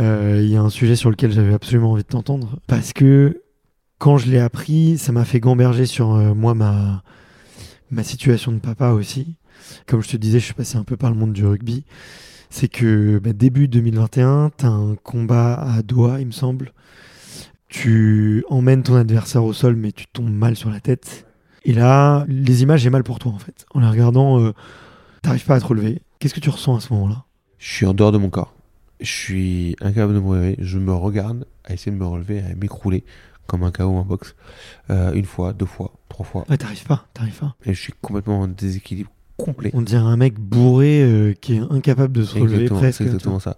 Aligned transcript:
Euh, 0.00 0.40
Il 0.42 0.48
y 0.48 0.56
a 0.56 0.62
un 0.62 0.70
sujet 0.70 0.96
sur 0.96 1.10
lequel 1.10 1.32
j'avais 1.32 1.54
absolument 1.54 1.92
envie 1.92 2.02
de 2.02 2.08
t'entendre 2.08 2.58
parce 2.66 2.92
que 2.92 3.42
quand 3.98 4.18
je 4.18 4.28
l'ai 4.30 4.40
appris, 4.40 4.98
ça 4.98 5.12
m'a 5.12 5.24
fait 5.24 5.40
gamberger 5.40 5.86
sur 5.86 6.14
euh, 6.14 6.34
moi 6.34 6.54
ma 6.54 7.02
ma 7.90 8.02
situation 8.02 8.50
de 8.52 8.58
papa 8.58 8.90
aussi. 8.90 9.36
Comme 9.86 10.02
je 10.02 10.08
te 10.08 10.16
disais, 10.16 10.40
je 10.40 10.46
suis 10.46 10.54
passé 10.54 10.76
un 10.76 10.84
peu 10.84 10.96
par 10.96 11.10
le 11.10 11.16
monde 11.16 11.32
du 11.32 11.46
rugby. 11.46 11.84
C'est 12.50 12.68
que 12.68 13.18
bah, 13.18 13.32
début 13.32 13.68
2021, 13.68 14.50
tu 14.58 14.66
as 14.66 14.68
un 14.68 14.96
combat 14.96 15.54
à 15.54 15.82
Doha, 15.82 16.20
il 16.20 16.26
me 16.26 16.32
semble. 16.32 16.72
Tu 17.68 18.44
emmènes 18.50 18.82
ton 18.82 18.94
adversaire 18.96 19.44
au 19.44 19.52
sol, 19.52 19.74
mais 19.76 19.92
tu 19.92 20.06
tombes 20.06 20.30
mal 20.30 20.54
sur 20.56 20.70
la 20.70 20.80
tête. 20.80 21.26
Et 21.64 21.72
là, 21.72 22.24
les 22.28 22.62
images, 22.62 22.80
j'ai 22.80 22.90
mal 22.90 23.04
pour 23.04 23.18
toi 23.18 23.32
en 23.32 23.38
fait. 23.38 23.64
En 23.74 23.80
les 23.80 23.88
regardant, 23.88 24.40
euh, 24.40 24.52
t'arrives 25.22 25.44
pas 25.44 25.56
à 25.56 25.60
te 25.60 25.66
relever. 25.66 26.02
Qu'est-ce 26.18 26.34
que 26.34 26.40
tu 26.40 26.50
ressens 26.50 26.76
à 26.76 26.80
ce 26.80 26.92
moment-là? 26.92 27.24
Je 27.58 27.72
suis 27.72 27.86
en 27.86 27.94
dehors 27.94 28.12
de 28.12 28.18
mon 28.18 28.28
corps. 28.28 28.54
Je 29.00 29.10
suis 29.10 29.76
incapable 29.80 30.14
de 30.14 30.20
me 30.20 30.28
réveiller. 30.30 30.56
Je 30.60 30.78
me 30.78 30.92
regarde 30.92 31.46
à 31.64 31.74
essayer 31.74 31.92
de 31.92 31.96
me 31.96 32.06
relever, 32.06 32.40
à 32.40 32.54
m'écrouler 32.54 33.04
comme 33.46 33.62
un 33.62 33.70
KO 33.70 33.84
en 33.84 34.04
boxe. 34.04 34.34
Euh, 34.90 35.12
une 35.12 35.24
fois, 35.24 35.52
deux 35.52 35.66
fois, 35.66 35.92
trois 36.08 36.24
fois. 36.24 36.44
Ouais, 36.48 36.56
t'arrives 36.56 36.84
pas, 36.84 37.06
t'arrives 37.12 37.38
pas. 37.38 37.56
Et 37.66 37.74
je 37.74 37.80
suis 37.80 37.92
complètement 38.00 38.40
en 38.40 38.48
déséquilibre 38.48 39.10
complet. 39.36 39.70
On 39.74 39.82
dirait 39.82 40.02
un 40.02 40.16
mec 40.16 40.38
bourré 40.38 41.02
euh, 41.02 41.34
qui 41.34 41.56
est 41.56 41.62
incapable 41.70 42.12
de 42.12 42.22
se 42.22 42.34
relever 42.34 42.54
Exactement, 42.54 42.80
presque. 42.80 42.98
c'est 42.98 43.04
exactement 43.04 43.40
ça. 43.40 43.56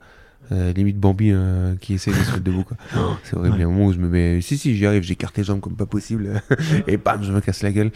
Euh, 0.52 0.72
limite 0.72 0.98
Bambi 0.98 1.30
euh, 1.32 1.74
qui 1.80 1.94
essaie 1.94 2.12
de 2.12 2.16
se 2.16 2.30
mettre 2.30 2.40
debout. 2.42 2.62
quoi. 2.64 2.76
C'est 3.24 3.36
horrible. 3.36 3.56
Il 3.56 3.60
y 3.60 3.64
a 3.64 3.66
un 3.66 3.70
moment 3.70 3.86
où 3.86 3.92
je 3.92 3.98
me 3.98 4.08
mets. 4.08 4.40
Si, 4.40 4.56
si, 4.56 4.76
j'y 4.76 4.86
arrive, 4.86 5.02
j'écarte 5.02 5.36
les 5.36 5.42
jambes 5.44 5.60
comme 5.60 5.74
pas 5.74 5.86
possible. 5.86 6.40
et 6.86 6.96
bam, 6.96 7.22
je 7.22 7.32
me 7.32 7.40
casse 7.40 7.62
la 7.62 7.72
gueule. 7.72 7.90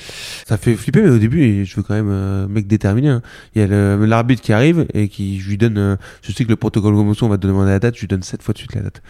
Ça 0.46 0.56
fait 0.56 0.74
flipper, 0.74 1.02
mais 1.02 1.10
au 1.10 1.18
début, 1.18 1.64
je 1.64 1.76
veux 1.76 1.82
quand 1.84 1.94
même 1.94 2.08
euh, 2.10 2.48
mec 2.48 2.66
déterminé. 2.66 3.08
hein. 3.10 3.22
Il 3.54 3.60
y 3.60 3.64
a 3.64 3.68
le- 3.68 4.04
l'arbitre 4.04 4.42
qui 4.42 4.52
arrive 4.52 4.86
et 4.94 5.08
qui 5.08 5.38
je 5.40 5.48
lui 5.48 5.58
donne. 5.58 5.78
euh, 5.78 5.96
je 6.22 6.32
sais 6.32 6.44
que 6.44 6.48
le 6.50 6.56
protocole 6.56 6.94
commotion 6.94 7.26
on 7.26 7.30
va 7.30 7.38
te 7.38 7.46
demander 7.46 7.70
la 7.70 7.78
date, 7.78 7.94
je 7.94 8.00
lui 8.00 8.08
donne 8.08 8.22
sept 8.22 8.42
fois 8.42 8.52
de 8.52 8.58
suite 8.58 8.74
la 8.74 8.82
date. 8.82 9.00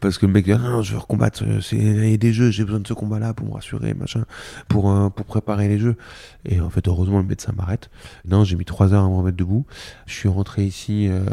Parce 0.00 0.18
que 0.18 0.26
le 0.26 0.32
mec 0.32 0.44
dit, 0.44 0.52
ah 0.52 0.58
non, 0.58 0.82
je 0.82 0.92
veux 0.92 0.98
recombattre, 0.98 1.42
euh, 1.46 1.60
c'est 1.60 1.76
il 1.76 2.10
y 2.10 2.14
a 2.14 2.16
des 2.16 2.32
jeux, 2.32 2.50
j'ai 2.50 2.64
besoin 2.64 2.80
de 2.80 2.86
ce 2.86 2.92
combat-là 2.92 3.32
pour 3.34 3.46
me 3.46 3.52
rassurer, 3.52 3.94
machin, 3.94 4.24
pour, 4.68 4.90
euh, 4.90 5.08
pour 5.08 5.24
préparer 5.26 5.68
les 5.68 5.78
jeux. 5.78 5.96
Et 6.44 6.60
en 6.60 6.68
fait, 6.70 6.86
heureusement, 6.86 7.18
le 7.18 7.24
médecin 7.24 7.52
m'arrête. 7.56 7.90
Non, 8.28 8.44
j'ai 8.44 8.56
mis 8.56 8.64
trois 8.64 8.92
heures 8.92 9.04
à 9.04 9.08
me 9.08 9.14
remettre 9.14 9.36
debout. 9.36 9.64
Je 10.06 10.14
suis 10.14 10.28
rentré 10.28 10.64
ici. 10.64 11.08
euh, 11.08 11.24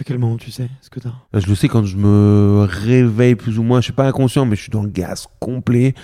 À 0.00 0.04
quel 0.04 0.18
moment 0.18 0.36
tu 0.36 0.50
sais 0.50 0.68
ce 0.80 0.90
que 0.90 1.00
t'as 1.00 1.10
je 1.34 1.46
le 1.46 1.54
sais 1.54 1.68
quand 1.68 1.84
je 1.84 1.96
me 1.96 2.66
réveille 2.68 3.34
plus 3.34 3.58
ou 3.58 3.62
moins, 3.62 3.80
je 3.80 3.84
suis 3.84 3.92
pas 3.92 4.06
inconscient, 4.06 4.44
mais 4.46 4.56
je 4.56 4.62
suis 4.62 4.70
dans 4.70 4.82
le 4.82 4.90
gaz 4.90 5.26
complet. 5.40 5.94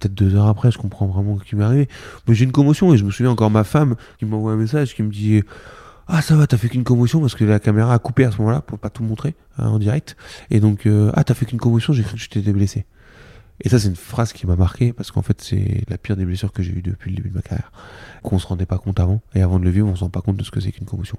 Peut-être 0.00 0.14
deux 0.14 0.36
heures 0.36 0.46
après, 0.46 0.70
je 0.70 0.78
comprends 0.78 1.06
vraiment 1.06 1.38
ce 1.38 1.44
qui 1.44 1.56
m'est 1.56 1.64
arrivé. 1.64 1.88
Mais 2.28 2.34
j'ai 2.34 2.44
une 2.44 2.52
commotion 2.52 2.94
et 2.94 2.96
je 2.96 3.04
me 3.04 3.10
souviens 3.10 3.32
encore 3.32 3.50
ma 3.50 3.64
femme 3.64 3.96
qui 4.18 4.26
m'envoie 4.26 4.52
un 4.52 4.56
message 4.56 4.94
qui 4.94 5.02
me 5.02 5.10
dit 5.10 5.42
Ah, 6.08 6.22
ça 6.22 6.36
va, 6.36 6.46
t'as 6.46 6.56
fait 6.56 6.70
qu'une 6.70 6.84
commotion 6.84 7.20
parce 7.20 7.34
que 7.34 7.44
la 7.44 7.60
caméra 7.60 7.92
a 7.92 7.98
coupé 7.98 8.24
à 8.24 8.30
ce 8.30 8.38
moment-là 8.38 8.62
pour 8.62 8.78
pas 8.78 8.88
tout 8.88 9.02
montrer 9.02 9.34
hein, 9.58 9.68
en 9.68 9.78
direct. 9.78 10.16
Et 10.50 10.58
donc, 10.58 10.86
euh, 10.86 11.12
Ah, 11.14 11.22
t'as 11.22 11.34
fait 11.34 11.44
qu'une 11.44 11.58
commotion, 11.58 11.92
j'ai 11.92 12.02
cru 12.02 12.14
que 12.14 12.22
je 12.22 12.30
t'étais 12.30 12.52
blessé. 12.52 12.86
Et 13.62 13.68
ça, 13.68 13.78
c'est 13.78 13.88
une 13.88 13.96
phrase 13.96 14.32
qui 14.32 14.46
m'a 14.46 14.56
marqué 14.56 14.92
parce 14.92 15.10
qu'en 15.10 15.20
fait, 15.20 15.40
c'est 15.42 15.82
la 15.88 15.98
pire 15.98 16.16
des 16.16 16.24
blessures 16.24 16.52
que 16.52 16.62
j'ai 16.62 16.72
eues 16.72 16.82
depuis 16.82 17.10
le 17.10 17.16
début 17.16 17.28
de 17.28 17.34
ma 17.34 17.42
carrière. 17.42 17.72
Qu'on 18.22 18.38
se 18.38 18.46
rendait 18.46 18.66
pas 18.66 18.78
compte 18.78 19.00
avant. 19.00 19.20
Et 19.34 19.42
avant 19.42 19.58
de 19.58 19.64
le 19.64 19.70
vivre, 19.70 19.88
on 19.88 19.96
se 19.96 20.04
rend 20.04 20.10
pas 20.10 20.22
compte 20.22 20.36
de 20.36 20.44
ce 20.44 20.50
que 20.50 20.60
c'est 20.60 20.72
qu'une 20.72 20.86
commotion. 20.86 21.18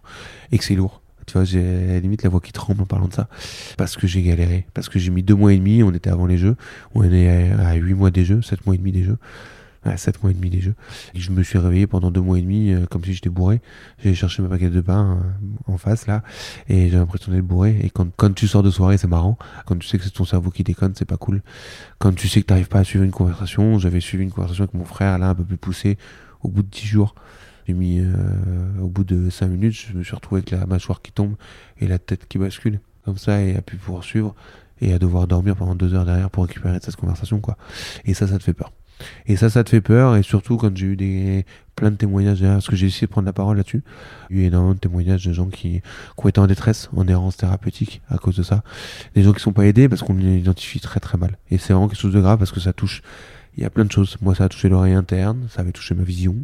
Et 0.51 0.57
que 0.57 0.63
c'est 0.63 0.75
lourd. 0.75 1.01
Tu 1.27 1.33
vois, 1.33 1.43
j'ai 1.43 1.97
à 1.97 1.99
limite 1.99 2.23
la 2.23 2.29
voix 2.29 2.39
qui 2.39 2.51
tremble 2.51 2.81
en 2.81 2.85
parlant 2.85 3.07
de 3.07 3.13
ça. 3.13 3.27
Parce 3.77 3.95
que 3.95 4.07
j'ai 4.07 4.23
galéré. 4.23 4.65
Parce 4.73 4.89
que 4.89 4.97
j'ai 4.97 5.11
mis 5.11 5.21
deux 5.21 5.35
mois 5.35 5.53
et 5.53 5.57
demi. 5.57 5.83
On 5.83 5.93
était 5.93 6.09
avant 6.09 6.25
les 6.25 6.37
jeux. 6.37 6.55
On 6.95 7.03
est 7.03 7.51
à 7.51 7.73
huit 7.75 7.93
mois 7.93 8.09
des 8.09 8.25
jeux, 8.25 8.41
sept 8.41 8.65
mois 8.65 8.73
et 8.73 8.77
demi 8.79 8.93
des 8.93 9.03
jeux. 9.03 9.17
Ouais, 9.85 9.95
sept 9.95 10.21
mois 10.21 10.31
et 10.31 10.33
demi 10.33 10.49
des 10.49 10.59
jeux. 10.59 10.75
Et 11.13 11.19
je 11.19 11.31
me 11.31 11.41
suis 11.41 11.57
réveillé 11.57 11.87
pendant 11.87 12.11
deux 12.11 12.19
mois 12.19 12.37
et 12.37 12.41
demi 12.41 12.71
euh, 12.71 12.85
comme 12.85 13.03
si 13.05 13.13
j'étais 13.13 13.29
bourré. 13.29 13.61
J'ai 14.03 14.13
cherché 14.13 14.41
ma 14.41 14.49
paquet 14.49 14.69
de 14.69 14.81
pain 14.81 15.21
euh, 15.21 15.71
en 15.71 15.77
face 15.77 16.05
là. 16.05 16.21
Et 16.67 16.89
j'ai 16.89 16.97
l'impression 16.97 17.31
d'être 17.31 17.45
bourré. 17.45 17.79
Et 17.81 17.89
quand, 17.89 18.07
quand 18.17 18.33
tu 18.33 18.47
sors 18.47 18.61
de 18.61 18.71
soirée, 18.71 18.97
c'est 18.97 19.07
marrant. 19.07 19.37
Quand 19.65 19.77
tu 19.77 19.87
sais 19.87 19.97
que 19.97 20.03
c'est 20.03 20.09
ton 20.09 20.25
cerveau 20.25 20.51
qui 20.51 20.63
déconne, 20.63 20.93
c'est 20.95 21.05
pas 21.05 21.17
cool. 21.17 21.41
Quand 21.97 22.13
tu 22.13 22.27
sais 22.27 22.41
que 22.41 22.47
t'arrives 22.47 22.67
pas 22.67 22.79
à 22.79 22.83
suivre 22.83 23.05
une 23.05 23.11
conversation. 23.11 23.79
J'avais 23.79 24.01
suivi 24.01 24.23
une 24.23 24.31
conversation 24.31 24.65
avec 24.65 24.73
mon 24.73 24.85
frère 24.85 25.17
là 25.17 25.29
un 25.29 25.35
peu 25.35 25.45
plus 25.45 25.57
poussé 25.57 25.97
au 26.43 26.49
bout 26.49 26.63
de 26.63 26.69
dix 26.69 26.85
jours. 26.85 27.15
J'ai 27.67 27.73
mis, 27.73 27.99
euh, 27.99 28.81
au 28.81 28.87
bout 28.87 29.03
de 29.03 29.29
5 29.29 29.47
minutes, 29.47 29.73
je 29.73 29.95
me 29.95 30.03
suis 30.03 30.15
retrouvé 30.15 30.39
avec 30.39 30.51
la 30.51 30.65
mâchoire 30.65 31.03
qui 31.03 31.11
tombe 31.11 31.35
et 31.79 31.87
la 31.87 31.99
tête 31.99 32.27
qui 32.27 32.39
bascule, 32.39 32.79
comme 33.05 33.19
ça, 33.19 33.41
et 33.43 33.55
à 33.55 33.61
pu 33.61 33.75
poursuivre 33.75 34.33
et 34.81 34.91
à 34.91 34.97
devoir 34.97 35.27
dormir 35.27 35.55
pendant 35.55 35.75
deux 35.75 35.93
heures 35.93 36.05
derrière 36.05 36.31
pour 36.31 36.45
récupérer 36.45 36.79
cette 36.81 36.95
conversation, 36.95 37.39
quoi. 37.39 37.57
Et 38.05 38.15
ça, 38.15 38.27
ça 38.27 38.39
te 38.39 38.43
fait 38.43 38.53
peur. 38.53 38.71
Et 39.25 39.35
ça, 39.35 39.49
ça 39.49 39.63
te 39.63 39.69
fait 39.69 39.81
peur, 39.81 40.15
et 40.15 40.23
surtout 40.23 40.57
quand 40.57 40.75
j'ai 40.75 40.87
eu 40.87 40.95
des, 40.95 41.45
plein 41.75 41.91
de 41.91 41.95
témoignages 41.95 42.39
derrière, 42.39 42.57
parce 42.57 42.67
que 42.67 42.75
j'ai 42.75 42.87
essayé 42.87 43.07
de 43.07 43.11
prendre 43.11 43.25
la 43.25 43.33
parole 43.33 43.57
là-dessus. 43.57 43.83
Il 44.29 44.37
y 44.37 44.41
a 44.41 44.43
eu 44.43 44.47
énormément 44.47 44.73
de 44.73 44.79
témoignages 44.79 45.25
de 45.25 45.33
gens 45.33 45.47
qui, 45.47 45.81
qui 45.81 45.81
ont 46.17 46.27
été 46.27 46.39
en 46.39 46.47
détresse, 46.47 46.89
en 46.95 47.07
errance 47.07 47.37
thérapeutique 47.37 48.01
à 48.09 48.17
cause 48.17 48.35
de 48.35 48.43
ça. 48.43 48.63
Des 49.15 49.23
gens 49.23 49.33
qui 49.33 49.39
sont 49.39 49.53
pas 49.53 49.65
aidés 49.65 49.87
parce 49.89 50.01
qu'on 50.01 50.15
les 50.15 50.37
identifie 50.37 50.79
très 50.79 50.99
très 50.99 51.17
mal. 51.17 51.37
Et 51.49 51.57
c'est 51.57 51.73
vraiment 51.73 51.87
quelque 51.87 52.01
chose 52.01 52.13
de 52.13 52.21
grave 52.21 52.37
parce 52.37 52.51
que 52.51 52.59
ça 52.59 52.73
touche, 52.73 53.01
il 53.57 53.63
y 53.63 53.65
a 53.65 53.69
plein 53.69 53.85
de 53.85 53.91
choses. 53.91 54.17
Moi, 54.21 54.35
ça 54.35 54.45
a 54.45 54.49
touché 54.49 54.69
l'oreille 54.69 54.93
interne, 54.93 55.47
ça 55.49 55.61
avait 55.61 55.71
touché 55.71 55.95
ma 55.95 56.03
vision, 56.03 56.35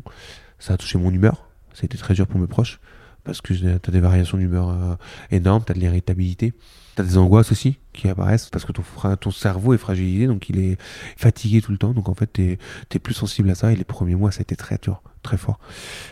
ça 0.60 0.74
a 0.74 0.78
touché 0.78 0.98
mon 0.98 1.12
humeur. 1.12 1.46
Ça 1.74 1.82
a 1.84 1.86
été 1.86 1.98
très 1.98 2.14
dur 2.14 2.26
pour 2.26 2.40
mes 2.40 2.48
proches 2.48 2.80
parce 3.26 3.42
que 3.42 3.54
tu 3.54 3.68
as 3.68 3.92
des 3.92 4.00
variations 4.00 4.38
d'humeur 4.38 4.70
euh, 4.70 4.96
énormes, 5.32 5.64
tu 5.66 5.72
as 5.72 5.76
de 5.76 5.80
l'irritabilité, 5.80 6.54
tu 6.96 7.02
as 7.02 7.06
des 7.06 7.18
angoisses 7.18 7.52
aussi 7.52 7.78
qui 7.92 8.08
apparaissent 8.08 8.50
parce 8.50 8.66
que 8.66 8.72
ton, 8.72 9.32
cerveau 9.32 9.74
est 9.74 9.78
fragilisé, 9.78 10.28
donc 10.28 10.50
il 10.50 10.60
est 10.60 10.78
fatigué 11.18 11.62
tout 11.62 11.72
le 11.72 11.78
temps. 11.78 11.92
Donc 11.92 12.08
en 12.08 12.14
fait, 12.14 12.32
tu 12.32 12.58
es, 12.94 13.00
plus 13.00 13.14
sensible 13.14 13.50
à 13.50 13.56
ça. 13.56 13.74
Et 13.74 13.76
les 13.76 13.84
premiers 13.84 14.16
mois, 14.16 14.32
ça 14.32 14.40
a 14.40 14.42
été 14.44 14.56
très 14.56 14.78
dur, 14.82 15.02
très 15.24 15.38
fort. 15.38 15.60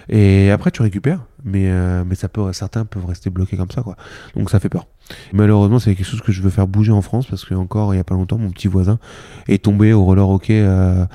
Et 0.10 0.50
après, 0.52 0.72
tu 0.72 0.82
récupères, 0.82 1.26
mais, 1.44 1.70
euh, 1.70 2.04
mais 2.06 2.16
ça 2.16 2.30
peut, 2.30 2.52
certains 2.52 2.86
peuvent 2.86 3.06
rester 3.06 3.30
bloqués 3.30 3.58
comme 3.58 3.72
ça. 3.72 3.84
quoi. 3.84 3.96
Donc 4.36 4.50
ça 4.50 4.60
fait 4.60 4.70
peur. 4.70 4.88
Malheureusement, 5.34 5.80
c'est 5.80 5.96
quelque 5.96 6.08
chose 6.08 6.22
que 6.22 6.32
je 6.32 6.42
veux 6.42 6.50
faire 6.50 6.68
bouger 6.68 6.92
en 6.92 7.02
France 7.02 7.28
parce 7.28 7.46
que 7.46 7.54
encore 7.54 7.94
il 7.94 7.98
y 7.98 8.00
a 8.00 8.06
pas 8.06 8.16
longtemps, 8.16 8.38
mon 8.38 8.50
petit 8.50 8.68
voisin 8.68 9.00
est 9.48 9.64
tombé 9.64 9.94
au 9.94 10.04
roller 10.04 10.28
hockey. 10.28 10.62
euh, 10.62 11.06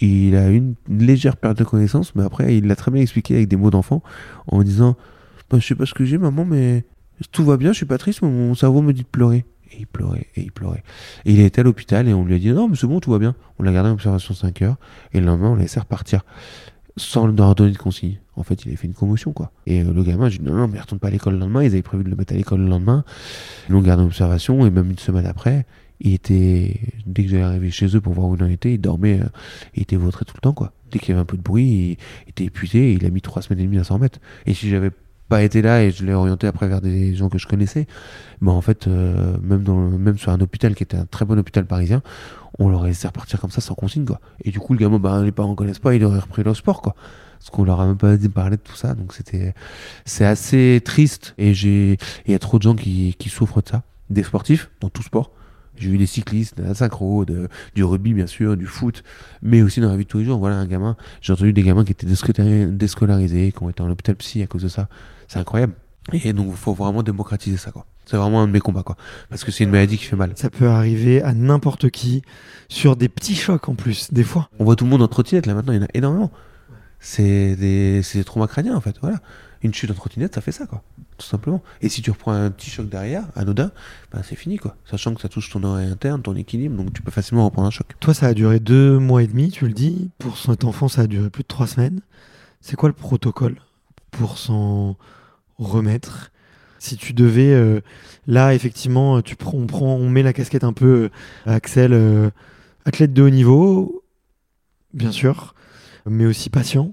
il 0.00 0.36
a 0.36 0.50
eu 0.50 0.56
une 0.56 0.74
légère 0.88 1.36
perte 1.36 1.56
de 1.56 1.64
connaissance, 1.64 2.14
mais 2.14 2.24
après 2.24 2.56
il 2.56 2.66
l'a 2.66 2.76
très 2.76 2.90
bien 2.90 3.00
expliqué 3.00 3.36
avec 3.36 3.48
des 3.48 3.56
mots 3.56 3.70
d'enfant 3.70 4.02
en 4.48 4.62
disant 4.62 4.96
bah, 5.50 5.58
Je 5.58 5.66
sais 5.66 5.74
pas 5.74 5.86
ce 5.86 5.94
que 5.94 6.04
j'ai, 6.04 6.18
maman, 6.18 6.44
mais 6.44 6.84
tout 7.32 7.44
va 7.44 7.56
bien, 7.56 7.72
je 7.72 7.78
suis 7.78 7.86
pas 7.86 7.98
triste, 7.98 8.22
mais 8.22 8.28
mon 8.28 8.54
cerveau 8.54 8.82
me 8.82 8.92
dit 8.92 9.02
de 9.02 9.08
pleurer. 9.08 9.44
Et 9.72 9.80
il 9.80 9.86
pleurait, 9.86 10.26
et 10.36 10.42
il 10.42 10.52
pleurait. 10.52 10.84
Et 11.24 11.32
il 11.32 11.40
était 11.40 11.60
à 11.60 11.64
l'hôpital 11.64 12.08
et 12.08 12.14
on 12.14 12.24
lui 12.24 12.34
a 12.34 12.38
dit 12.38 12.50
Non, 12.50 12.68
mais 12.68 12.76
c'est 12.76 12.86
bon, 12.86 13.00
tout 13.00 13.10
va 13.10 13.18
bien. 13.18 13.34
On 13.58 13.64
l'a 13.64 13.72
gardé 13.72 13.90
en 13.90 13.94
observation 13.94 14.32
5 14.32 14.62
heures 14.62 14.76
et 15.12 15.20
le 15.20 15.26
lendemain, 15.26 15.50
on 15.50 15.54
l'a 15.56 15.62
laissé 15.62 15.80
repartir 15.80 16.22
sans 16.96 17.26
leur 17.26 17.54
donner 17.54 17.72
de 17.72 17.78
consigne. 17.78 18.18
En 18.36 18.42
fait, 18.42 18.64
il 18.64 18.68
avait 18.68 18.76
fait 18.76 18.86
une 18.86 18.94
commotion, 18.94 19.32
quoi. 19.32 19.52
Et 19.66 19.82
euh, 19.82 19.92
le 19.92 20.02
gamin, 20.02 20.28
j'ai 20.28 20.38
dit 20.38 20.44
non, 20.44 20.54
non, 20.54 20.68
mais 20.68 20.80
retourne 20.80 20.98
pas 20.98 21.08
à 21.08 21.10
l'école 21.10 21.34
le 21.34 21.40
lendemain. 21.40 21.62
Ils 21.62 21.66
avaient 21.66 21.82
prévu 21.82 22.04
de 22.04 22.10
le 22.10 22.16
mettre 22.16 22.32
à 22.32 22.36
l'école 22.36 22.60
le 22.60 22.68
lendemain. 22.68 23.04
Ils 23.68 23.72
l'ont 23.72 23.82
gardé 23.82 24.02
en 24.02 24.06
observation 24.06 24.66
et 24.66 24.70
même 24.70 24.90
une 24.90 24.98
semaine 24.98 25.26
après, 25.26 25.66
il 26.00 26.14
était, 26.14 26.80
dès 27.06 27.24
que 27.24 27.30
j'allais 27.30 27.42
arriver 27.42 27.70
chez 27.70 27.94
eux 27.96 28.00
pour 28.00 28.12
voir 28.12 28.28
où 28.28 28.36
il 28.36 28.42
en 28.42 28.48
était, 28.48 28.74
il 28.74 28.80
dormait, 28.80 29.20
euh, 29.20 29.28
il 29.74 29.82
était 29.82 29.96
vautré 29.96 30.24
tout 30.24 30.34
le 30.36 30.40
temps, 30.40 30.52
quoi. 30.52 30.72
Dès 30.90 30.98
qu'il 30.98 31.10
y 31.10 31.12
avait 31.12 31.20
un 31.20 31.26
peu 31.26 31.36
de 31.36 31.42
bruit, 31.42 31.98
il, 32.26 32.30
était 32.30 32.44
épuisé 32.44 32.92
il 32.92 33.04
a 33.04 33.10
mis 33.10 33.22
trois 33.22 33.42
semaines 33.42 33.60
et 33.60 33.64
demie 33.64 33.78
à 33.78 33.84
s'en 33.84 33.94
remettre. 33.94 34.20
Et 34.46 34.54
si 34.54 34.68
j'avais 34.68 34.90
pas 35.28 35.42
été 35.42 35.62
là 35.62 35.82
et 35.82 35.90
je 35.90 36.04
l'ai 36.04 36.14
orienté 36.14 36.46
après 36.46 36.68
vers 36.68 36.80
des 36.80 37.14
gens 37.14 37.28
que 37.28 37.38
je 37.38 37.46
connaissais, 37.46 37.86
bah 38.40 38.52
en 38.52 38.60
fait, 38.60 38.86
euh, 38.86 39.36
même, 39.42 39.62
dans, 39.62 39.76
même 39.76 40.18
sur 40.18 40.30
un 40.30 40.40
hôpital 40.40 40.74
qui 40.74 40.82
était 40.82 40.96
un 40.96 41.06
très 41.06 41.24
bon 41.24 41.38
hôpital 41.38 41.66
parisien, 41.66 42.02
on 42.58 42.68
l'aurait 42.68 42.88
laissé 42.88 43.06
repartir 43.06 43.40
comme 43.40 43.50
ça 43.50 43.60
sans 43.60 43.74
consigne, 43.74 44.04
quoi. 44.04 44.20
Et 44.44 44.50
du 44.50 44.60
coup, 44.60 44.72
le 44.72 44.78
gamin, 44.78 44.98
bah, 44.98 45.22
les 45.22 45.32
parents 45.32 45.54
connaissent 45.54 45.78
pas, 45.78 45.94
il 45.94 46.04
aurait 46.04 46.20
repris 46.20 46.42
le 46.42 46.54
sport, 46.54 46.80
quoi. 46.80 46.94
Parce 47.38 47.50
qu'on 47.50 47.64
leur 47.64 47.80
a 47.80 47.86
même 47.86 47.96
pas 47.98 48.16
parler 48.34 48.56
de 48.56 48.62
tout 48.62 48.76
ça, 48.76 48.94
donc 48.94 49.12
c'était, 49.12 49.54
c'est 50.04 50.24
assez 50.24 50.80
triste. 50.84 51.34
Et 51.38 51.52
il 51.52 51.96
y 52.26 52.34
a 52.34 52.38
trop 52.38 52.58
de 52.58 52.62
gens 52.62 52.74
qui 52.74 53.14
souffrent 53.28 53.62
de 53.62 53.68
ça, 53.68 53.82
des 54.10 54.22
sportifs, 54.22 54.70
dans 54.80 54.88
tout 54.88 55.02
sport. 55.02 55.30
J'ai 55.78 55.90
vu 55.90 55.98
des 55.98 56.06
cyclistes, 56.06 56.56
de 56.58 56.64
la 56.64 56.74
synchro, 56.74 57.24
de, 57.24 57.48
du 57.74 57.84
rugby 57.84 58.14
bien 58.14 58.26
sûr, 58.26 58.56
du 58.56 58.66
foot, 58.66 59.02
mais 59.42 59.62
aussi 59.62 59.80
dans 59.80 59.88
la 59.88 59.96
vie 59.96 60.04
de 60.04 60.08
tous 60.08 60.18
les 60.18 60.24
jours. 60.24 60.38
Voilà 60.38 60.56
un 60.56 60.66
gamin, 60.66 60.96
j'ai 61.20 61.32
entendu 61.32 61.52
des 61.52 61.62
gamins 61.62 61.84
qui 61.84 61.92
étaient 61.92 62.06
déscolari- 62.06 62.76
déscolarisés, 62.76 63.52
qui 63.52 63.62
ont 63.62 63.70
été 63.70 63.82
en 63.82 63.90
hôpital 63.90 64.16
psy 64.16 64.42
à 64.42 64.46
cause 64.46 64.62
de 64.62 64.68
ça. 64.68 64.88
C'est 65.28 65.38
incroyable. 65.38 65.74
Et 66.12 66.32
donc 66.32 66.46
il 66.50 66.56
faut 66.56 66.74
vraiment 66.74 67.02
démocratiser 67.02 67.56
ça, 67.56 67.72
quoi. 67.72 67.84
C'est 68.04 68.16
vraiment 68.16 68.42
un 68.42 68.46
de 68.46 68.52
mes 68.52 68.60
combats, 68.60 68.84
quoi. 68.84 68.96
Parce 69.28 69.42
que 69.42 69.50
c'est 69.50 69.64
une 69.64 69.70
maladie 69.70 69.98
qui 69.98 70.04
fait 70.04 70.14
mal. 70.14 70.30
Ça 70.36 70.48
peut 70.48 70.68
arriver 70.68 71.22
à 71.22 71.34
n'importe 71.34 71.90
qui 71.90 72.22
sur 72.68 72.94
des 72.94 73.08
petits 73.08 73.34
chocs 73.34 73.68
en 73.68 73.74
plus, 73.74 74.12
des 74.12 74.22
fois. 74.22 74.48
On 74.60 74.64
voit 74.64 74.76
tout 74.76 74.84
le 74.84 74.90
monde 74.90 75.02
en 75.02 75.08
trottinette 75.08 75.46
là 75.46 75.54
maintenant, 75.54 75.72
il 75.72 75.80
y 75.80 75.82
en 75.82 75.86
a 75.86 75.88
énormément. 75.94 76.30
C'est 77.00 77.56
des, 77.56 78.00
c'est 78.02 78.18
des 78.18 78.24
traumas 78.24 78.46
crâniens 78.46 78.76
en 78.76 78.80
fait, 78.80 78.96
voilà. 79.00 79.18
Une 79.62 79.72
chute 79.72 79.90
en 79.90 79.94
trottinette, 79.94 80.34
ça 80.34 80.40
fait 80.40 80.52
ça, 80.52 80.66
quoi. 80.66 80.82
Tout 81.18 81.26
simplement. 81.26 81.62
Et 81.80 81.88
si 81.88 82.02
tu 82.02 82.10
reprends 82.10 82.32
un 82.32 82.50
petit 82.50 82.70
choc 82.70 82.88
derrière, 82.88 83.24
anodin, 83.34 83.72
ben 84.12 84.22
c'est 84.22 84.36
fini, 84.36 84.58
quoi. 84.58 84.76
Sachant 84.84 85.14
que 85.14 85.20
ça 85.20 85.28
touche 85.28 85.50
ton 85.50 85.62
oreille 85.64 85.88
interne, 85.90 86.22
ton 86.22 86.36
équilibre, 86.36 86.76
donc 86.76 86.92
tu 86.92 87.02
peux 87.02 87.10
facilement 87.10 87.44
reprendre 87.44 87.68
un 87.68 87.70
choc. 87.70 87.86
Toi, 88.00 88.14
ça 88.14 88.26
a 88.26 88.34
duré 88.34 88.60
deux 88.60 88.98
mois 88.98 89.22
et 89.22 89.26
demi, 89.26 89.50
tu 89.50 89.66
le 89.66 89.72
dis. 89.72 90.10
Pour 90.18 90.36
cet 90.38 90.64
enfant, 90.64 90.88
ça 90.88 91.02
a 91.02 91.06
duré 91.06 91.30
plus 91.30 91.42
de 91.42 91.48
trois 91.48 91.66
semaines. 91.66 92.00
C'est 92.60 92.76
quoi 92.76 92.88
le 92.88 92.94
protocole 92.94 93.56
pour 94.10 94.38
s'en 94.38 94.96
remettre? 95.58 96.30
Si 96.78 96.96
tu 96.96 97.14
devais, 97.14 97.52
euh, 97.54 97.80
là, 98.26 98.54
effectivement, 98.54 99.22
tu 99.22 99.36
prends, 99.36 99.56
on, 99.56 99.66
prend, 99.66 99.94
on 99.94 100.10
met 100.10 100.22
la 100.22 100.32
casquette 100.32 100.64
un 100.64 100.74
peu 100.74 100.86
euh, 100.86 101.08
Axel, 101.46 101.92
euh, 101.94 102.30
athlète 102.84 103.14
de 103.14 103.22
haut 103.22 103.30
niveau, 103.30 104.04
bien 104.92 105.10
sûr, 105.10 105.54
mais 106.04 106.26
aussi 106.26 106.50
patient 106.50 106.92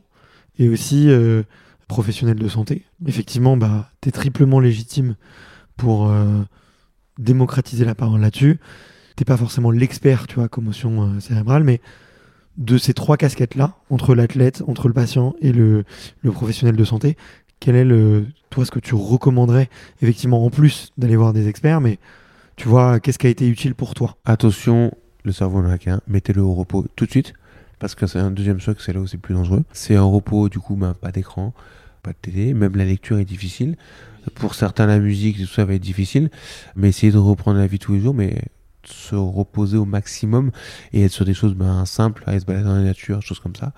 et 0.58 0.70
aussi 0.70 1.10
professionnel 1.94 2.38
de 2.38 2.48
santé. 2.48 2.86
Effectivement, 3.06 3.56
bah, 3.56 3.92
tu 4.02 4.10
es 4.10 4.12
triplement 4.12 4.60
légitime 4.60 5.16
pour 5.78 6.10
euh, 6.10 6.42
démocratiser 7.20 7.86
la 7.86 7.94
parole 7.94 8.22
là-dessus. 8.22 8.60
T'es 9.16 9.26
pas 9.26 9.38
forcément 9.38 9.70
l'expert, 9.70 10.26
tu 10.26 10.36
vois, 10.36 10.50
commotion 10.50 11.04
euh, 11.04 11.20
cérébrale, 11.20 11.64
mais 11.64 11.82
de 12.58 12.80
ces 12.80 12.96
trois 12.96 13.16
casquettes-là, 13.18 13.76
entre 13.92 14.16
l'athlète, 14.16 14.64
entre 14.68 14.88
le 14.88 14.94
patient 14.94 15.36
et 15.40 15.52
le, 15.52 15.84
le 16.22 16.32
professionnel 16.32 16.76
de 16.76 16.84
santé, 16.84 17.16
quel 17.60 17.76
est 17.76 17.86
le, 17.86 18.26
toi, 18.50 18.66
ce 18.66 18.72
que 18.72 18.80
tu 18.80 18.96
recommanderais, 18.96 19.70
effectivement, 20.02 20.44
en 20.44 20.50
plus 20.50 20.92
d'aller 20.98 21.16
voir 21.16 21.32
des 21.32 21.48
experts, 21.48 21.80
mais 21.80 22.00
tu 22.56 22.68
vois, 22.68 23.00
qu'est-ce 23.00 23.20
qui 23.20 23.28
a 23.28 23.30
été 23.30 23.48
utile 23.48 23.76
pour 23.76 23.94
toi? 23.94 24.18
Attention, 24.26 24.92
le 25.24 25.32
cerveau 25.32 25.64
a 25.66 25.78
qu'un, 25.78 26.02
mettez-le 26.08 26.42
au 26.42 26.54
repos 26.54 26.86
tout 26.96 27.06
de 27.06 27.12
suite, 27.12 27.34
parce 27.80 27.96
que 27.96 28.08
c'est 28.08 28.20
un 28.20 28.32
deuxième 28.32 28.60
choc, 28.60 28.78
c'est 28.82 28.94
là 28.94 29.00
où 29.00 29.08
c'est 29.08 29.18
plus 29.18 29.36
dangereux. 29.36 29.64
C'est 29.74 29.96
un 29.96 30.04
repos, 30.18 30.50
du 30.50 30.60
coup, 30.60 30.76
ben, 30.76 30.94
pas 30.94 31.12
d'écran, 31.12 31.54
pas 32.04 32.12
de 32.12 32.18
télé, 32.22 32.54
même 32.54 32.76
la 32.76 32.86
lecture 32.86 33.18
est 33.18 33.26
difficile. 33.26 33.78
Pour 34.36 34.56
certains, 34.56 34.86
la 34.86 35.00
musique, 35.00 35.38
tout 35.38 35.48
ça 35.48 35.66
va 35.66 35.74
être 35.74 35.82
difficile, 35.82 36.30
mais 36.76 36.90
essayez 36.90 37.12
de 37.12 37.18
reprendre 37.18 37.58
la 37.58 37.68
vie 37.68 37.80
tous 37.80 37.94
les 37.94 38.00
jours, 38.00 38.14
mais 38.14 38.42
se 38.86 39.16
reposer 39.16 39.78
au 39.78 39.86
maximum 39.86 40.52
et 40.92 41.04
être 41.04 41.12
sur 41.12 41.26
des 41.26 41.34
choses 41.34 41.56
ben, 41.56 41.86
simples, 41.86 42.24
aller 42.28 42.40
se 42.40 42.46
balader 42.46 42.66
dans 42.66 42.76
la 42.76 42.84
nature, 42.84 43.22
choses 43.22 43.40
comme 43.40 43.56
ça. 43.56 43.74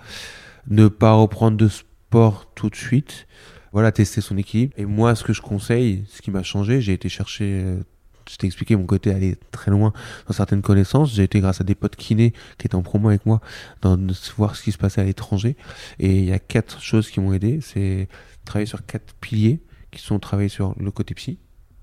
Ne 0.68 0.88
pas 0.88 1.12
reprendre 1.12 1.56
de 1.56 1.68
sport 1.68 2.52
tout 2.54 2.68
de 2.68 2.76
suite. 2.76 3.26
Voilà, 3.72 3.92
tester 3.92 4.20
son 4.20 4.36
équilibre. 4.36 4.72
Et 4.76 4.84
moi, 4.84 5.14
ce 5.14 5.22
que 5.22 5.32
je 5.32 5.42
conseille, 5.42 6.04
ce 6.08 6.22
qui 6.22 6.30
m'a 6.30 6.42
changé, 6.42 6.80
j'ai 6.80 6.92
été 6.92 7.08
chercher, 7.08 7.62
euh, 7.64 7.80
je 8.28 8.36
t'ai 8.36 8.46
expliqué 8.46 8.76
mon 8.76 8.86
côté 8.86 9.12
aller 9.12 9.36
très 9.50 9.70
loin 9.70 9.92
dans 10.26 10.32
certaines 10.32 10.62
connaissances. 10.62 11.14
J'ai 11.14 11.24
été 11.24 11.40
grâce 11.40 11.60
à 11.60 11.64
des 11.64 11.74
potes 11.74 11.96
kinés 11.96 12.32
qui 12.58 12.66
étaient 12.66 12.74
en 12.74 12.82
promo 12.82 13.08
avec 13.08 13.26
moi, 13.26 13.40
dans 13.82 13.98
voir 14.36 14.56
ce 14.56 14.62
qui 14.62 14.72
se 14.72 14.78
passait 14.78 15.00
à 15.00 15.04
l'étranger. 15.04 15.56
Et 15.98 16.18
il 16.18 16.24
y 16.24 16.32
a 16.32 16.38
quatre 16.38 16.80
choses 16.80 17.10
qui 17.10 17.20
m'ont 17.20 17.32
aidé. 17.32 17.60
C'est 17.60 18.08
travailler 18.44 18.66
sur 18.66 18.84
quatre 18.84 19.14
piliers 19.20 19.60
qui 19.90 20.02
sont 20.02 20.18
travailler 20.18 20.48
sur 20.48 20.74
le 20.78 20.90
côté 20.90 21.14
psy, 21.14 21.38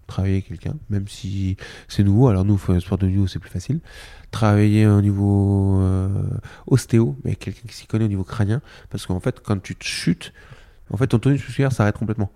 travailler 0.08 0.36
avec 0.36 0.48
quelqu'un, 0.48 0.76
même 0.90 1.08
si 1.08 1.58
c'est 1.88 2.04
nouveau. 2.04 2.28
Alors 2.28 2.46
nous, 2.46 2.60
un 2.70 2.80
sport 2.80 2.98
de 2.98 3.08
niveau, 3.08 3.28
c'est 3.28 3.40
plus 3.40 3.50
facile. 3.50 3.80
Travailler 4.32 4.86
au 4.88 5.02
niveau 5.02 5.80
euh, 5.82 6.10
ostéo, 6.68 7.18
mais 7.24 7.32
avec 7.32 7.40
quelqu'un 7.40 7.68
qui 7.68 7.76
s'y 7.76 7.88
connaît 7.88 8.06
au 8.06 8.10
niveau 8.10 8.24
crânien, 8.24 8.62
parce 8.90 9.06
qu'en 9.06 9.20
fait, 9.20 9.42
quand 9.42 9.62
tu 9.62 9.76
te 9.76 9.86
chutes, 9.86 10.34
en 10.90 10.98
fait, 10.98 11.08
ton 11.08 11.20
tonus 11.20 11.44
musculaire 11.46 11.72
s'arrête 11.72 11.98
complètement. 11.98 12.32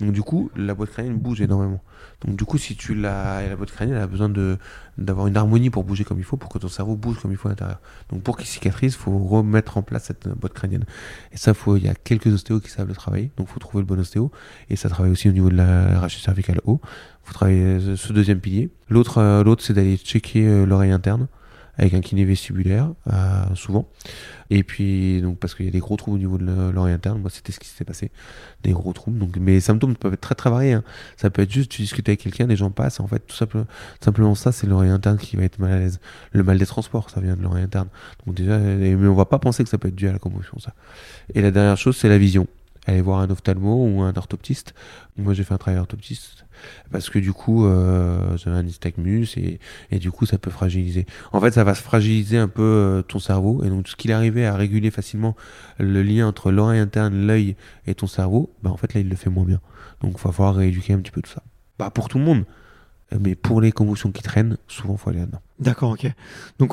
Donc 0.00 0.12
du 0.12 0.22
coup, 0.22 0.50
la 0.56 0.74
boîte 0.74 0.90
crânienne 0.90 1.16
bouge 1.16 1.40
énormément. 1.40 1.82
Donc 2.24 2.36
du 2.36 2.44
coup, 2.44 2.58
si 2.58 2.76
tu 2.76 2.94
l'as, 2.94 3.46
la 3.48 3.56
boîte 3.56 3.70
crânienne 3.70 3.96
elle 3.96 4.02
a 4.02 4.06
besoin 4.06 4.28
de 4.28 4.58
d'avoir 4.98 5.26
une 5.26 5.36
harmonie 5.36 5.70
pour 5.70 5.84
bouger 5.84 6.04
comme 6.04 6.18
il 6.18 6.24
faut, 6.24 6.36
pour 6.36 6.50
que 6.50 6.58
ton 6.58 6.68
cerveau 6.68 6.96
bouge 6.96 7.18
comme 7.20 7.30
il 7.30 7.36
faut 7.36 7.48
à 7.48 7.52
l'intérieur. 7.52 7.80
Donc 8.10 8.22
pour 8.22 8.36
qu'il 8.36 8.46
cicatrise, 8.46 8.94
il 8.94 8.98
faut 8.98 9.18
remettre 9.18 9.78
en 9.78 9.82
place 9.82 10.04
cette 10.04 10.28
boîte 10.28 10.52
crânienne. 10.52 10.84
Et 11.32 11.36
ça, 11.36 11.54
faut, 11.54 11.76
il 11.76 11.84
y 11.84 11.88
a 11.88 11.94
quelques 11.94 12.26
ostéos 12.26 12.60
qui 12.60 12.70
savent 12.70 12.88
le 12.88 12.94
travailler. 12.94 13.30
Donc 13.36 13.48
faut 13.48 13.60
trouver 13.60 13.82
le 13.82 13.86
bon 13.86 13.98
ostéo. 13.98 14.30
Et 14.68 14.76
ça 14.76 14.88
travaille 14.88 15.12
aussi 15.12 15.28
au 15.28 15.32
niveau 15.32 15.48
de 15.48 15.56
la 15.56 15.98
rachis 15.98 16.20
cervicale 16.20 16.60
haut. 16.64 16.80
Faut 17.22 17.34
travailler 17.34 17.96
ce 17.96 18.12
deuxième 18.12 18.40
pilier. 18.40 18.70
L'autre, 18.88 19.18
euh, 19.18 19.42
l'autre, 19.42 19.64
c'est 19.64 19.72
d'aller 19.72 19.96
checker 19.96 20.46
euh, 20.46 20.64
l'oreille 20.64 20.92
interne 20.92 21.26
avec 21.78 21.94
un 21.94 22.00
kiné 22.00 22.24
vestibulaire, 22.24 22.92
euh, 23.12 23.54
souvent. 23.54 23.88
Et 24.50 24.62
puis, 24.62 25.20
donc, 25.20 25.38
parce 25.38 25.54
qu'il 25.54 25.66
y 25.66 25.68
a 25.68 25.72
des 25.72 25.78
gros 25.78 25.96
trous 25.96 26.14
au 26.14 26.18
niveau 26.18 26.38
de 26.38 26.70
l'oreille 26.70 26.94
interne, 26.94 27.20
moi, 27.20 27.30
c'était 27.30 27.52
ce 27.52 27.60
qui 27.60 27.68
s'était 27.68 27.84
passé. 27.84 28.10
Des 28.62 28.72
gros 28.72 28.92
trous. 28.92 29.10
Donc, 29.10 29.36
mes 29.36 29.60
symptômes 29.60 29.96
peuvent 29.96 30.14
être 30.14 30.20
très, 30.20 30.34
très 30.34 30.50
variés. 30.50 30.74
Hein. 30.74 30.84
Ça 31.16 31.30
peut 31.30 31.42
être 31.42 31.50
juste, 31.50 31.70
tu 31.70 31.82
discutes 31.82 32.08
avec 32.08 32.20
quelqu'un, 32.20 32.46
des 32.46 32.56
gens 32.56 32.70
passent, 32.70 33.00
en 33.00 33.06
fait, 33.06 33.20
tout 33.26 33.36
simplement, 33.36 33.66
simplement 34.00 34.34
ça, 34.34 34.52
c'est 34.52 34.66
l'oreille 34.66 34.90
interne 34.90 35.18
qui 35.18 35.36
va 35.36 35.42
être 35.42 35.58
mal 35.58 35.72
à 35.72 35.78
l'aise. 35.78 36.00
Le 36.32 36.42
mal 36.42 36.58
des 36.58 36.66
transports, 36.66 37.10
ça 37.10 37.20
vient 37.20 37.36
de 37.36 37.42
l'oreille 37.42 37.64
interne. 37.64 37.88
Donc, 38.26 38.36
déjà, 38.36 38.58
mais 38.58 38.94
on 38.94 39.14
va 39.14 39.26
pas 39.26 39.38
penser 39.38 39.64
que 39.64 39.70
ça 39.70 39.78
peut 39.78 39.88
être 39.88 39.96
dû 39.96 40.08
à 40.08 40.12
la 40.12 40.18
commotion, 40.18 40.58
ça. 40.58 40.72
Et 41.34 41.42
la 41.42 41.50
dernière 41.50 41.76
chose, 41.76 41.96
c'est 41.96 42.08
la 42.08 42.18
vision 42.18 42.46
aller 42.86 43.00
voir 43.00 43.20
un 43.20 43.30
ophtalmo 43.30 43.86
ou 43.86 44.02
un 44.02 44.12
orthoptiste. 44.16 44.74
Moi, 45.16 45.34
j'ai 45.34 45.44
fait 45.44 45.54
un 45.54 45.58
travail 45.58 45.78
orthoptiste 45.80 46.46
parce 46.90 47.10
que 47.10 47.18
du 47.18 47.32
coup, 47.32 47.66
euh, 47.66 48.36
j'avais 48.36 48.56
un 48.56 48.62
nystagmus 48.62 49.26
et, 49.36 49.60
et 49.90 49.98
du 49.98 50.10
coup, 50.10 50.26
ça 50.26 50.38
peut 50.38 50.50
fragiliser. 50.50 51.06
En 51.32 51.40
fait, 51.40 51.52
ça 51.52 51.64
va 51.64 51.74
se 51.74 51.82
fragiliser 51.82 52.38
un 52.38 52.48
peu 52.48 52.62
euh, 52.62 53.02
ton 53.02 53.18
cerveau 53.18 53.62
et 53.64 53.68
donc 53.68 53.88
ce 53.88 53.96
qu'il 53.96 54.12
arrivait 54.12 54.46
à 54.46 54.54
réguler 54.54 54.90
facilement 54.90 55.36
le 55.78 56.02
lien 56.02 56.26
entre 56.26 56.50
l'oreille 56.50 56.80
interne, 56.80 57.26
l'œil 57.26 57.56
et 57.86 57.94
ton 57.94 58.06
cerveau, 58.06 58.50
bah 58.62 58.70
en 58.70 58.76
fait 58.76 58.94
là, 58.94 59.00
il 59.00 59.08
le 59.08 59.16
fait 59.16 59.30
moins 59.30 59.44
bien. 59.44 59.60
Donc, 60.00 60.16
il 60.18 60.22
va 60.22 60.32
falloir 60.32 60.54
rééduquer 60.54 60.92
un 60.92 60.98
petit 60.98 61.12
peu 61.12 61.22
tout 61.22 61.32
ça. 61.32 61.42
Bah 61.78 61.90
pour 61.90 62.08
tout 62.08 62.18
le 62.18 62.24
monde, 62.24 62.44
mais 63.20 63.34
pour 63.34 63.60
les 63.60 63.72
commotions 63.72 64.10
qui 64.10 64.22
traînent, 64.22 64.56
souvent, 64.66 64.94
il 64.94 64.98
faut 64.98 65.10
aller 65.10 65.20
là-dedans. 65.20 65.40
D'accord, 65.58 65.90
ok. 65.90 66.10
Donc 66.58 66.72